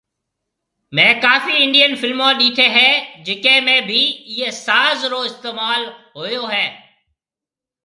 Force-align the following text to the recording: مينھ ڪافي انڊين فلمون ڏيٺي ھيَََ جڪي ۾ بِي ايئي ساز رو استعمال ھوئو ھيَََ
مينھ 0.95 1.19
ڪافي 1.23 1.53
انڊين 1.63 1.93
فلمون 2.01 2.33
ڏيٺي 2.39 2.67
ھيَََ 2.77 2.89
جڪي 3.25 3.55
۾ 3.69 3.75
بِي 3.89 4.01
ايئي 4.31 4.49
ساز 4.65 4.97
رو 5.11 5.19
استعمال 5.29 5.81
ھوئو 6.17 6.43
ھيَََ 6.53 6.65